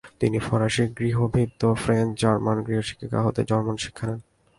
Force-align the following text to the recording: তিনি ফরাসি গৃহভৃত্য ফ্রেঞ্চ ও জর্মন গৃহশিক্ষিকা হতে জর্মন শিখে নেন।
তিনি 0.19 0.37
ফরাসি 0.39 0.83
গৃহভৃত্য 0.97 1.61
ফ্রেঞ্চ 1.83 2.11
ও 2.11 2.19
জর্মন 2.21 2.57
গৃহশিক্ষিকা 2.67 3.19
হতে 3.25 3.41
জর্মন 3.49 3.75
শিখে 3.77 4.05
নেন। 4.07 4.19